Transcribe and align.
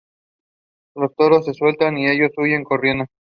Los 0.95 1.13
toros 1.15 1.45
se 1.45 1.53
sueltan 1.53 1.95
y 1.99 2.09
ellos 2.09 2.31
huyen 2.35 2.63
corriendo. 2.63 3.05